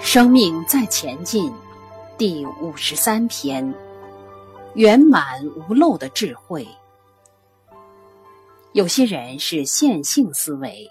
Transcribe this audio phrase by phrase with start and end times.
[0.00, 1.52] 生命在前进
[2.18, 3.74] 第五十三篇
[4.74, 6.66] 圆满无漏的智慧。
[8.72, 10.90] 有些人是线性思维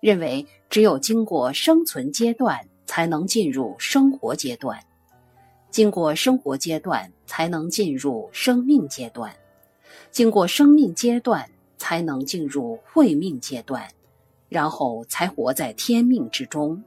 [0.00, 4.78] 认为只有经过生存阶段才能进入生活阶段
[5.70, 9.30] 经过生活阶段才能进入生命阶段。
[10.10, 11.48] 经过生命阶段
[11.82, 13.84] 才能进入慧命阶段，
[14.48, 16.80] 然后才活在天命之中。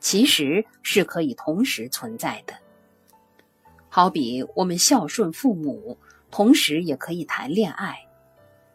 [0.00, 2.52] 其实是可以同时存在的。
[3.88, 5.96] 好比我们孝顺父母，
[6.32, 7.94] 同时也可以谈恋爱；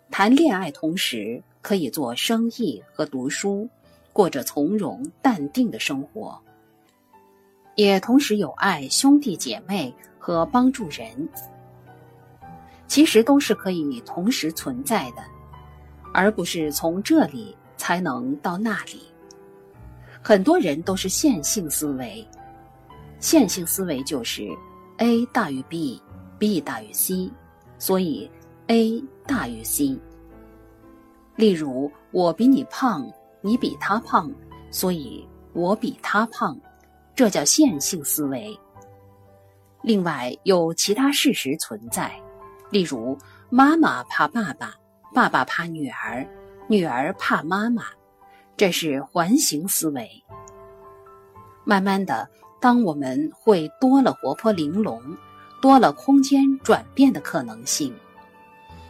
[0.09, 3.67] 谈恋爱同时可以做生意和读书，
[4.13, 6.41] 过着从容淡定的生活，
[7.75, 11.27] 也同时有爱兄弟姐妹和帮助人。
[12.87, 15.21] 其实都是可以同时存在的，
[16.13, 19.01] 而不是从这里才能到那里。
[20.23, 22.27] 很多人都是线性思维，
[23.19, 24.47] 线性思维就是
[24.97, 27.31] A 大于 B，B 大于 C，
[27.77, 28.29] 所以
[28.67, 29.97] A 大于 C。
[31.35, 33.07] 例如，我比你胖，
[33.41, 34.31] 你比他胖，
[34.71, 36.57] 所以我比他胖，
[37.15, 38.59] 这叫线性思维。
[39.83, 42.11] 另外，有其他事实存在，
[42.69, 43.17] 例如
[43.49, 44.73] 妈妈怕爸爸，
[45.13, 46.27] 爸爸怕女儿，
[46.67, 47.83] 女儿怕妈妈。
[48.57, 50.09] 这是环形思维。
[51.63, 52.27] 慢慢的，
[52.59, 55.01] 当我们会多了活泼玲珑，
[55.61, 57.93] 多了空间转变的可能性。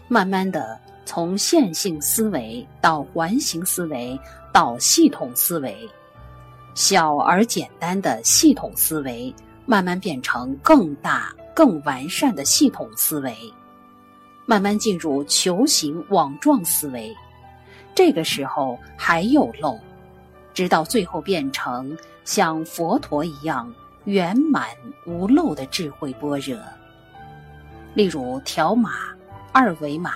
[0.07, 4.17] 慢慢的，从线性思维到环形思维
[4.53, 5.89] 到系统思维，
[6.75, 9.33] 小而简单的系统思维，
[9.65, 13.35] 慢慢变成更大、更完善的系统思维，
[14.47, 17.15] 慢慢进入球形网状思维。
[17.93, 19.77] 这个时候还有漏，
[20.53, 23.71] 直到最后变成像佛陀一样
[24.05, 24.69] 圆满
[25.05, 26.57] 无漏的智慧般若。
[27.93, 28.91] 例如条码、
[29.51, 30.13] 二维码、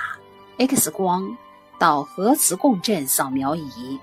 [0.57, 1.29] X 光
[1.77, 3.99] 到核磁共振扫描仪，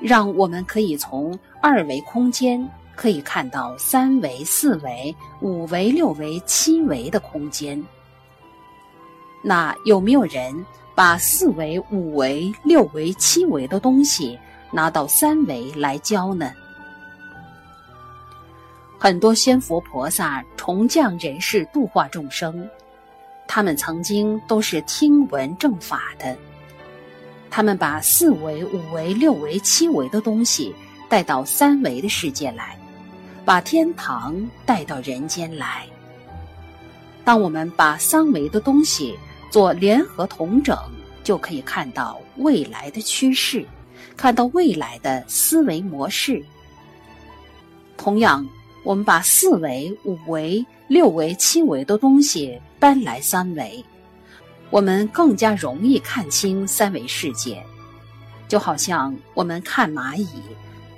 [0.00, 7.80] 让我们可以从二维空间可以看到三维、四维、五维、六维、七维的空间。
[9.42, 10.64] 那有没有人？
[10.94, 14.36] 把四维、五维、六维、七维的东西
[14.72, 16.52] 拿到三维来教呢？
[18.98, 22.68] 很多仙佛菩萨重降人世度化众生，
[23.46, 26.36] 他们曾经都是听闻正法的。
[27.48, 30.74] 他们把四维、五维、六维、七维的东西
[31.08, 32.76] 带到三维的世界来，
[33.44, 34.34] 把天堂
[34.66, 35.86] 带到人间来。
[37.24, 39.16] 当我们把三维的东西，
[39.50, 40.76] 做联合统整，
[41.24, 43.66] 就可以看到未来的趋势，
[44.16, 46.44] 看到未来的思维模式。
[47.96, 48.46] 同样，
[48.84, 53.84] 我们把四维、五维、六维、七维的东西搬来三维，
[54.70, 57.62] 我们更加容易看清三维世界。
[58.46, 60.26] 就好像我们看蚂蚁、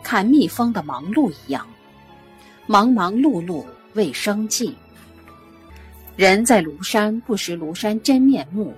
[0.02, 1.66] 看蜜蜂的忙碌一样，
[2.66, 4.76] 忙忙碌碌为生计。
[6.20, 8.74] 人在庐山不识庐山真面目，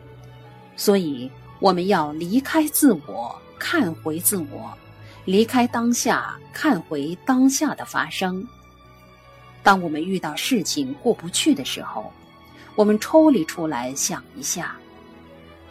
[0.76, 4.72] 所以我们要离开自我，看回自我，
[5.24, 8.46] 离开当下，看回当下的发生。
[9.60, 12.12] 当我们遇到事情过不去的时候，
[12.76, 14.66] 我们抽离出来想一下；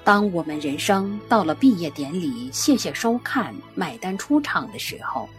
[0.03, 5.29] 当我们人生到了毕业典礼，谢谢收看，买单出场的时候，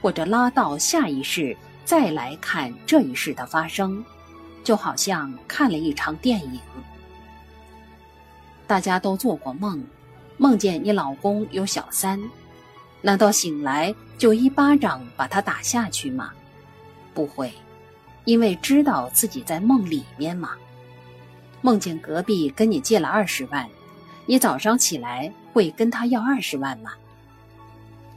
[0.00, 4.04] 或者拉到下一世再来看这一世的发生。
[4.68, 6.60] 就好像看了一场电影，
[8.66, 9.82] 大家都做过梦，
[10.36, 12.20] 梦见你老公有小三，
[13.00, 16.32] 难道醒来就一巴掌把他打下去吗？
[17.14, 17.50] 不会，
[18.26, 20.50] 因为知道自己在梦里面嘛。
[21.62, 23.66] 梦见隔壁跟你借了二十万，
[24.26, 26.90] 你早上起来会跟他要二十万吗？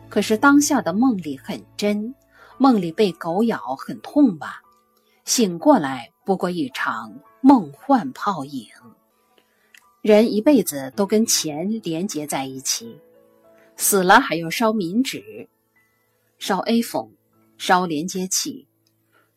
[0.09, 2.13] 可是当下的梦里很真，
[2.57, 4.61] 梦里被狗咬很痛吧？
[5.23, 6.11] 醒过来。
[6.31, 8.69] 不过一场梦幻泡影。
[10.01, 13.01] 人一辈子都跟钱连结在一起，
[13.75, 15.49] 死了还要烧冥纸，
[16.39, 17.11] 烧 A 缝，
[17.57, 18.65] 烧连接器。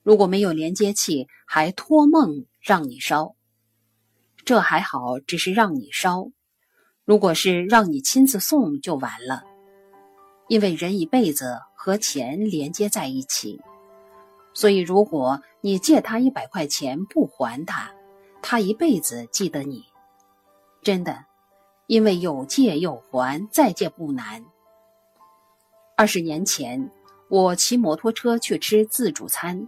[0.04, 3.34] 如果没有连接器，还托梦让你烧。
[4.44, 6.28] 这还好，只是让你烧。
[7.04, 9.42] 如果是让你亲自送，就完了。
[10.46, 13.60] 因为人一辈子和钱连接在一起。
[14.56, 17.90] 所以，如果你借他一百块钱不还他，
[18.42, 19.82] 他一辈子记得你。
[20.82, 21.24] 真的，
[21.86, 24.44] 因为有借有还，再借不难。
[25.96, 26.90] 二十年前，
[27.30, 29.66] 我骑摩托车去吃自助餐，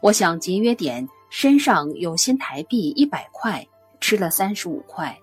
[0.00, 3.68] 我想节约点，身上有新台币一百块，
[4.00, 5.14] 吃了三十五块，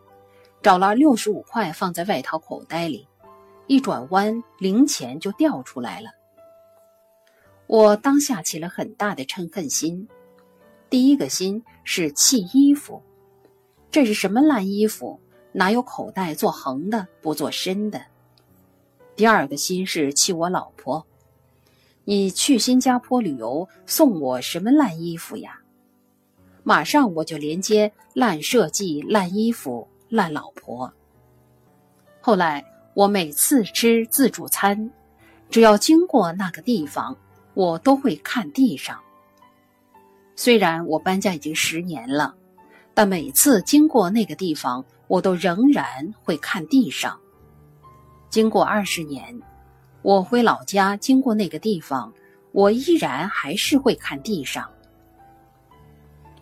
[0.62, 3.08] 找了六十五块放在外套口袋里，
[3.66, 6.12] 一转弯零钱就掉出来了。
[7.68, 10.08] 我当下起了很大的嗔恨心，
[10.90, 13.04] 第一个心是气衣服，
[13.92, 15.20] 这是什么烂衣服？
[15.52, 18.02] 哪有口袋做横的不做深的？
[19.16, 21.06] 第二个心是气我老婆，
[22.06, 25.60] 你去新加坡旅游送我什么烂衣服呀？
[26.64, 30.94] 马上我就连接烂设计、烂衣服、烂老婆。
[32.22, 34.92] 后来我每次吃自助餐，
[35.50, 37.18] 只要经过那个地方，
[37.58, 39.00] 我都会看地上。
[40.36, 42.36] 虽然我搬家已经十年了，
[42.94, 44.86] 但每次经过那个地方。
[45.08, 47.18] 我都仍然会看地上。
[48.30, 49.42] 经过二十年，
[50.02, 52.14] 我回老家经过那个地方，
[52.52, 54.70] 我依然还是会看地上。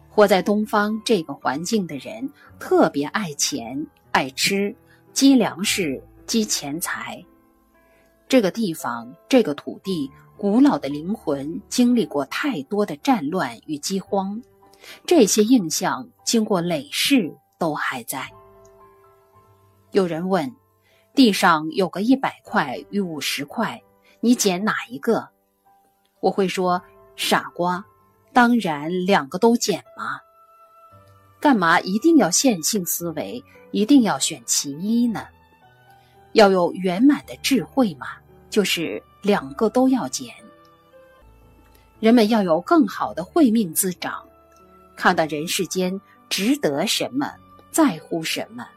[0.09, 2.27] 活在东方这个环境的人，
[2.57, 4.75] 特别爱钱、爱吃、
[5.13, 7.23] 积粮食、积钱财。
[8.27, 14.41] 这个地方、这个土地，古老的灵魂经历过太多的战乱与饥荒，
[15.05, 18.29] 这些印象经过累世都还在。
[19.91, 20.53] 有人问
[21.15, 23.81] ：“地上有个一百块与五十块，
[24.19, 25.29] 你捡哪一个？”
[26.19, 26.81] 我会说
[27.15, 27.83] ：“傻瓜，
[28.33, 30.19] 当然两个都捡嘛。
[31.39, 33.41] 干嘛一定要线性思维，
[33.71, 35.25] 一定要选其一呢？
[36.33, 38.07] 要有圆满的智慧嘛，
[38.49, 40.31] 就是两个都要减。
[41.99, 44.23] 人们要有更好的慧命滋长，
[44.95, 45.99] 看到人世间
[46.29, 47.33] 值得什么，
[47.71, 48.67] 在乎什么。”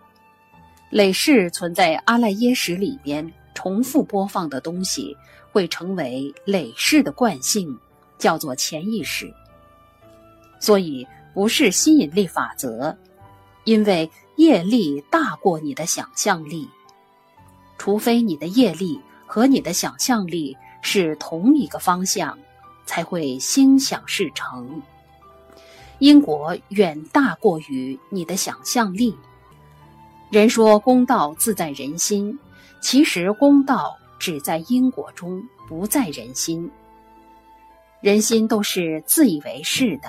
[0.90, 5.14] 累世存在阿赖耶识里边重复播放的东西，
[5.52, 7.78] 会成为累世的惯性，
[8.16, 9.30] 叫做潜意识。
[10.58, 12.96] 所以不是吸引力法则，
[13.64, 16.66] 因为业力大过你的想象力，
[17.76, 22.36] 除非你的业力和你的想象力是同一个方向，
[22.86, 24.82] 才会心想事成。
[25.98, 29.14] 因果远大过于你的想象力。
[30.30, 32.38] 人说公道自在人心，
[32.80, 36.70] 其实公道只在因果中，不在人心。
[38.00, 40.08] 人心都是自以为是的，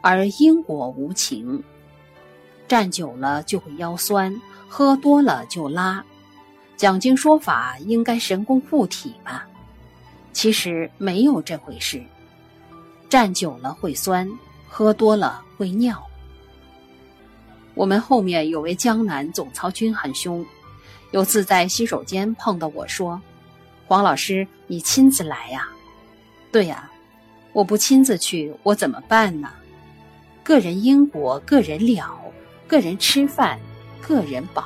[0.00, 1.62] 而因果无情。
[2.66, 6.04] 站久了就会腰酸，喝多了就拉。
[6.82, 9.46] 讲经说法应该神功护体吧？
[10.32, 12.02] 其实没有这回事。
[13.08, 14.28] 站久了会酸，
[14.66, 16.02] 喝多了会尿。
[17.74, 20.44] 我们后面有位江南总操军很凶，
[21.12, 23.22] 有次在洗手间碰到我说
[23.86, 25.68] ：“黄老师，你亲自来呀
[26.50, 26.90] ？”“对呀，
[27.52, 29.52] 我不亲自去，我怎么办呢？
[30.42, 32.18] 个人因果，个人了，
[32.66, 33.60] 个人吃饭，
[34.00, 34.64] 个人饱。”